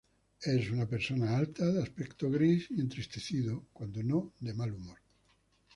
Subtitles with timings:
[0.53, 4.97] Es una persona alta, de aspecto gris y entristecido, cuando no de mal humor.